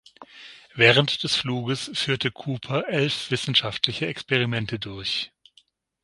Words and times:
Während 0.73 1.21
des 1.21 1.35
Fluges 1.35 1.91
führte 1.93 2.31
Cooper 2.31 2.87
elf 2.87 3.29
wissenschaftliche 3.29 4.07
Experimente 4.07 4.79
durch. 4.79 5.31